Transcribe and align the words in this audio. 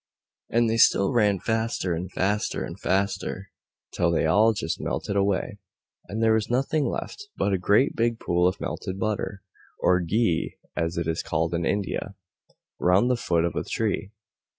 And 0.49 0.67
they 0.67 0.77
still 0.77 1.13
ran 1.13 1.37
faster 1.39 1.93
and 1.93 2.11
faster 2.11 2.63
and 2.63 2.79
faster, 2.79 3.51
till 3.95 4.09
they 4.09 4.25
all 4.25 4.51
just 4.51 4.81
melted 4.81 5.15
away, 5.15 5.59
and 6.07 6.23
there 6.23 6.33
was 6.33 6.49
nothing 6.49 6.87
left 6.87 7.27
but 7.37 7.53
a 7.53 7.59
great 7.59 7.95
big 7.95 8.19
pool 8.19 8.47
of 8.47 8.59
melted 8.59 8.99
butter 8.99 9.43
(or 9.77 9.99
"ghi," 9.99 10.57
as 10.75 10.97
it 10.97 11.07
is 11.07 11.21
called 11.21 11.53
in 11.53 11.67
India) 11.67 12.15
round 12.79 13.11
the 13.11 13.15
foot 13.15 13.45
of 13.45 13.53
the 13.53 13.63
tree. 13.63 14.09